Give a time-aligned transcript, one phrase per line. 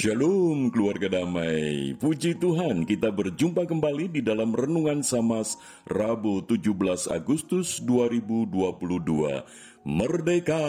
[0.00, 1.92] Shalom keluarga damai.
[1.92, 6.72] Puji Tuhan, kita berjumpa kembali di dalam renungan Samas Rabu 17
[7.12, 9.44] Agustus 2022.
[9.84, 10.64] Merdeka,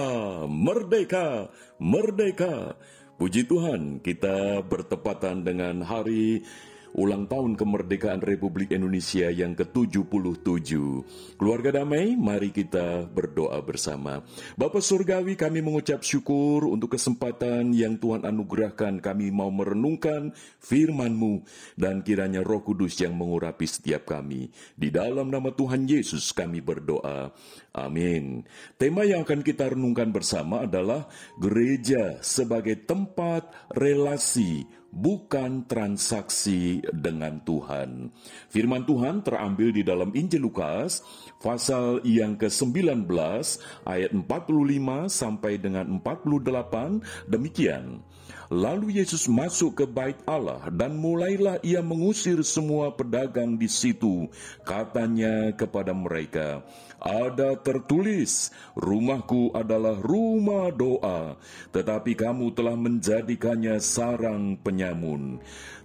[0.52, 1.48] merdeka,
[1.80, 2.76] merdeka.
[3.16, 6.44] Puji Tuhan, kita bertepatan dengan hari
[6.96, 10.72] ulang tahun kemerdekaan Republik Indonesia yang ke-77.
[11.40, 14.24] Keluarga damai, mari kita berdoa bersama.
[14.60, 21.44] Bapak Surgawi, kami mengucap syukur untuk kesempatan yang Tuhan anugerahkan kami mau merenungkan firman-Mu
[21.80, 24.52] dan kiranya roh kudus yang mengurapi setiap kami.
[24.76, 27.32] Di dalam nama Tuhan Yesus kami berdoa.
[27.72, 28.44] Amin.
[28.76, 31.08] Tema yang akan kita renungkan bersama adalah
[31.40, 38.12] gereja sebagai tempat relasi bukan transaksi dengan Tuhan.
[38.52, 41.02] Firman Tuhan terambil di dalam Injil Lukas
[41.40, 43.08] pasal yang ke-19
[43.88, 44.28] ayat 45
[45.08, 48.04] sampai dengan 48 demikian.
[48.52, 54.28] Lalu Yesus masuk ke bait Allah dan mulailah ia mengusir semua pedagang di situ.
[54.68, 56.60] Katanya kepada mereka,
[57.00, 61.40] ada tertulis, rumahku adalah rumah doa,
[61.72, 65.38] tetapi kamu telah menjadikannya sarang penyamun.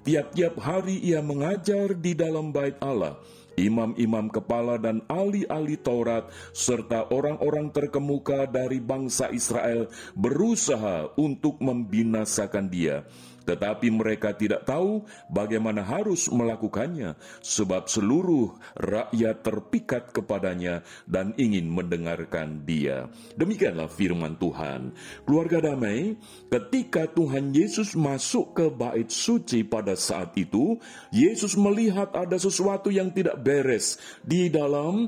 [0.09, 3.21] Tiap-tiap hari ia mengajar di dalam bait Allah
[3.57, 13.09] imam-imam kepala dan ahli-ahli Taurat, serta orang-orang terkemuka dari bangsa Israel berusaha untuk membinasakan dia.
[13.47, 22.67] Tetapi mereka tidak tahu bagaimana harus melakukannya, sebab seluruh rakyat terpikat kepadanya dan ingin mendengarkan
[22.67, 23.07] dia.
[23.39, 24.91] Demikianlah firman Tuhan.
[25.23, 26.19] Keluarga damai,
[26.51, 30.75] ketika Tuhan Yesus masuk ke bait suci pada saat itu,
[31.15, 35.07] Yesus melihat ada sesuatu yang tidak beres di dalam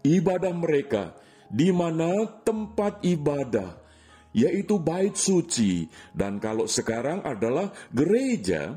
[0.00, 1.12] ibadah mereka,
[1.52, 3.83] di mana tempat ibadah
[4.34, 8.76] yaitu bait suci, dan kalau sekarang adalah gereja.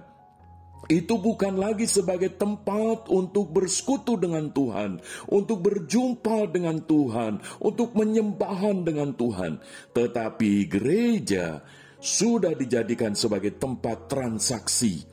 [0.88, 8.88] Itu bukan lagi sebagai tempat untuk bersekutu dengan Tuhan, untuk berjumpa dengan Tuhan, untuk menyembahan
[8.88, 9.60] dengan Tuhan,
[9.92, 11.60] tetapi gereja
[12.00, 15.04] sudah dijadikan sebagai tempat transaksi.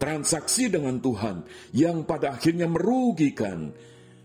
[0.00, 1.44] Transaksi dengan Tuhan
[1.76, 3.76] yang pada akhirnya merugikan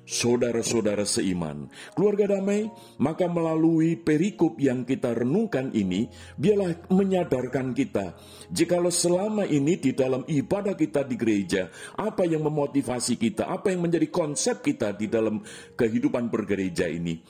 [0.05, 2.67] saudara-saudara seiman, keluarga damai,
[2.99, 8.17] maka melalui perikop yang kita renungkan ini, biarlah menyadarkan kita,
[8.51, 13.85] jikalau selama ini di dalam ibadah kita di gereja, apa yang memotivasi kita, apa yang
[13.85, 15.39] menjadi konsep kita di dalam
[15.77, 17.21] kehidupan bergereja ini.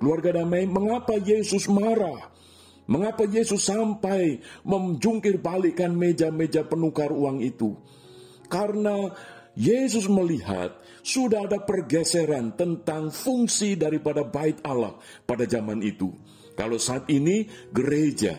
[0.00, 2.32] Keluarga damai, mengapa Yesus marah?
[2.90, 7.78] Mengapa Yesus sampai menjungkir balikan meja-meja penukar uang itu?
[8.50, 9.14] Karena
[9.58, 14.94] Yesus melihat sudah ada pergeseran tentang fungsi daripada bait Allah
[15.26, 16.14] pada zaman itu.
[16.54, 18.38] Kalau saat ini gereja,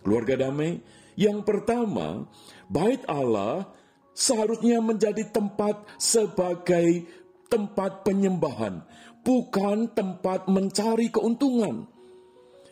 [0.00, 0.80] keluarga damai,
[1.18, 2.28] yang pertama,
[2.70, 3.68] bait Allah
[4.16, 7.04] seharusnya menjadi tempat sebagai
[7.52, 8.80] tempat penyembahan,
[9.26, 11.90] bukan tempat mencari keuntungan.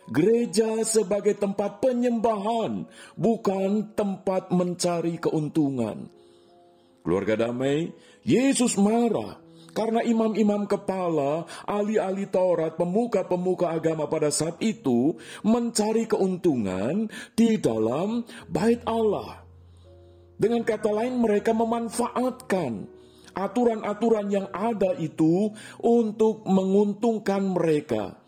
[0.05, 2.85] Gereja sebagai tempat penyembahan,
[3.17, 6.13] bukan tempat mencari keuntungan.
[7.05, 7.93] Keluarga damai,
[8.25, 9.37] Yesus marah
[9.77, 15.13] karena imam-imam kepala, ahli-ahli Taurat, pemuka-pemuka agama pada saat itu
[15.45, 17.05] mencari keuntungan
[17.37, 19.45] di dalam bait Allah.
[20.33, 22.89] Dengan kata lain, mereka memanfaatkan
[23.37, 25.53] aturan-aturan yang ada itu
[25.85, 28.24] untuk menguntungkan mereka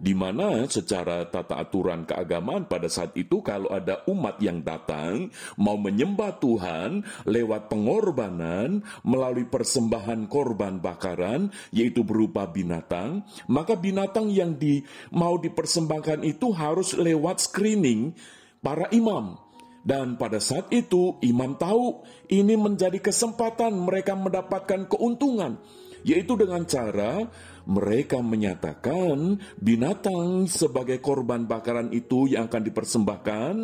[0.00, 5.28] di mana secara tata aturan keagamaan pada saat itu kalau ada umat yang datang
[5.60, 14.56] mau menyembah Tuhan lewat pengorbanan melalui persembahan korban bakaran yaitu berupa binatang maka binatang yang
[14.56, 14.80] di
[15.12, 18.16] mau dipersembahkan itu harus lewat screening
[18.64, 19.36] para imam.
[19.80, 25.56] Dan pada saat itu imam tahu ini menjadi kesempatan mereka mendapatkan keuntungan
[26.04, 27.28] yaitu dengan cara
[27.68, 33.54] mereka menyatakan binatang sebagai korban bakaran itu yang akan dipersembahkan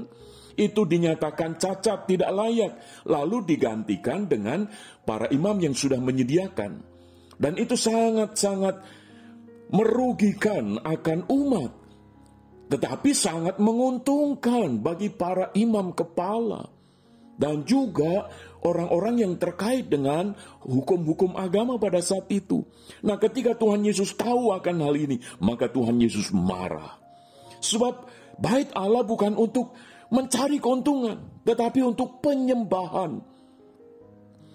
[0.57, 2.73] itu dinyatakan cacat tidak layak
[3.05, 4.65] lalu digantikan dengan
[5.05, 6.81] para imam yang sudah menyediakan.
[7.37, 8.81] Dan itu sangat-sangat
[9.69, 11.73] merugikan akan umat
[12.67, 16.67] tetapi sangat menguntungkan bagi para imam kepala
[17.37, 18.29] dan juga
[18.65, 20.35] orang-orang yang terkait dengan
[20.65, 22.65] hukum-hukum agama pada saat itu.
[23.05, 26.99] Nah, ketika Tuhan Yesus tahu akan hal ini, maka Tuhan Yesus marah.
[27.63, 28.09] Sebab
[28.41, 29.77] bait Allah bukan untuk
[30.11, 33.36] mencari keuntungan, tetapi untuk penyembahan.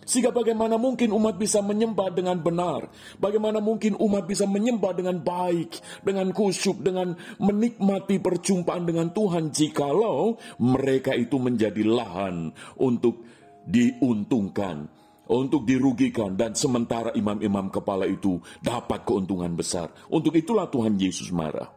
[0.02, 2.90] Sehingga bagaimana mungkin umat bisa menyembah dengan benar?
[3.22, 10.42] Bagaimana mungkin umat bisa menyembah dengan baik, dengan kusyuk, dengan menikmati perjumpaan dengan Tuhan jikalau
[10.58, 12.50] mereka itu menjadi lahan
[12.82, 13.22] untuk
[13.62, 14.90] diuntungkan,
[15.30, 19.94] untuk dirugikan dan sementara imam-imam kepala itu dapat keuntungan besar.
[20.10, 21.70] Untuk itulah Tuhan Yesus marah.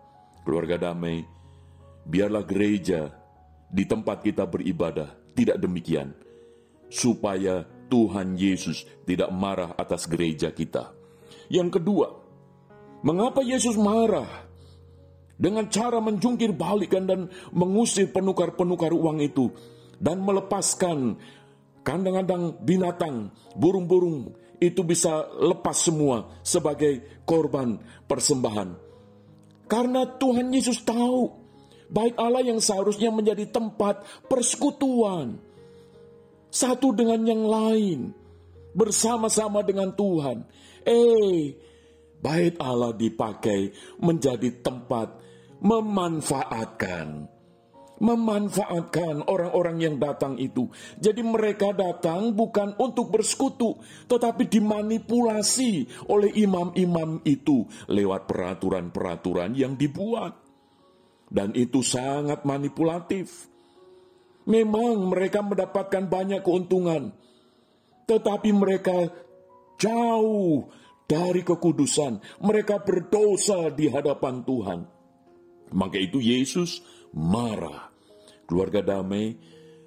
[0.45, 1.25] Keluarga damai,
[2.09, 3.13] biarlah gereja
[3.69, 6.13] di tempat kita beribadah tidak demikian.
[6.89, 10.93] Supaya Tuhan Yesus tidak marah atas gereja kita.
[11.53, 12.09] Yang kedua,
[13.05, 14.47] mengapa Yesus marah?
[15.35, 19.51] Dengan cara menjungkir balikan dan mengusir penukar-penukar uang itu
[19.99, 21.19] dan melepaskan
[21.83, 24.31] kandang-kandang binatang, burung-burung
[24.63, 28.79] itu bisa lepas semua sebagai korban persembahan.
[29.67, 31.29] Karena Tuhan Yesus tahu
[31.91, 35.41] baik Allah yang seharusnya menjadi tempat persekutuan
[36.55, 38.15] satu dengan yang lain,
[38.79, 40.47] bersama-sama dengan Tuhan.
[40.87, 41.59] Eh,
[42.23, 45.19] bait Allah dipakai menjadi tempat
[45.59, 47.35] memanfaatkan
[47.95, 50.67] memanfaatkan orang-orang yang datang itu.
[50.99, 53.79] Jadi mereka datang bukan untuk bersekutu,
[54.11, 60.37] tetapi dimanipulasi oleh imam-imam itu lewat peraturan-peraturan yang dibuat.
[61.31, 63.54] Dan itu sangat manipulatif.
[64.45, 67.17] Memang mereka mendapatkan banyak keuntungan,
[68.05, 69.09] tetapi mereka
[69.81, 70.69] jauh
[71.09, 72.21] dari kekudusan.
[72.45, 74.81] Mereka berdosa di hadapan Tuhan.
[75.73, 76.85] Maka itu Yesus
[77.17, 77.89] marah.
[78.45, 79.33] Keluarga damai,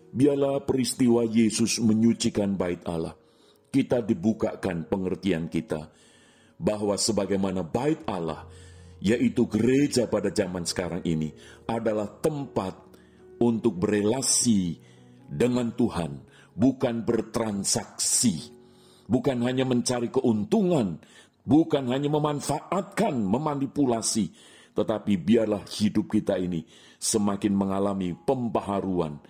[0.09, 3.13] biarlah peristiwa Yesus menyucikan bait Allah.
[3.69, 5.93] Kita dibukakan pengertian kita
[6.57, 8.49] bahwa sebagaimana bait Allah,
[8.97, 11.29] yaitu gereja pada zaman sekarang ini,
[11.69, 12.86] adalah tempat
[13.41, 14.79] untuk berelasi
[15.27, 16.23] dengan Tuhan,
[16.55, 18.49] bukan bertransaksi,
[19.05, 20.97] bukan hanya mencari keuntungan,
[21.45, 24.33] bukan hanya memanfaatkan, memanipulasi,
[24.73, 26.65] tetapi biarlah hidup kita ini
[26.97, 29.21] semakin mengalami pembaharuan,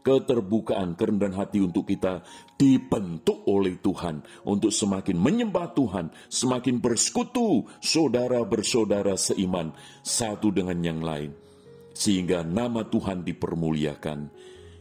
[0.00, 2.24] keterbukaan, kerendahan hati untuk kita
[2.56, 11.04] dibentuk oleh Tuhan untuk semakin menyembah Tuhan, semakin bersekutu saudara bersaudara seiman satu dengan yang
[11.04, 11.49] lain
[12.00, 14.32] sehingga nama Tuhan dipermuliakan.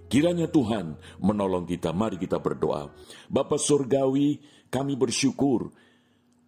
[0.08, 1.92] Kiranya Tuhan menolong kita.
[1.92, 2.88] Mari kita berdoa.
[3.28, 4.40] Bapa Surgawi,
[4.72, 5.68] kami bersyukur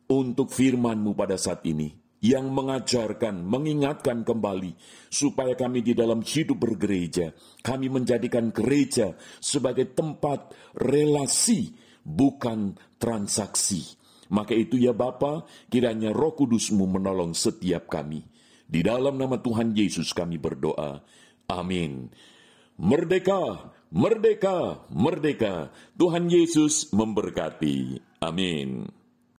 [0.07, 1.91] untuk firman-Mu pada saat ini
[2.21, 4.77] yang mengajarkan, mengingatkan kembali
[5.09, 7.33] supaya kami di dalam hidup bergereja,
[7.65, 11.73] kami menjadikan gereja sebagai tempat relasi
[12.05, 13.97] bukan transaksi.
[14.31, 18.23] Maka itu ya Bapa, kiranya Roh Kudusmu menolong setiap kami.
[18.71, 21.03] Di dalam nama Tuhan Yesus kami berdoa.
[21.51, 22.07] Amin.
[22.79, 25.75] Merdeka, merdeka, merdeka.
[25.99, 27.99] Tuhan Yesus memberkati.
[28.23, 29.00] Amin.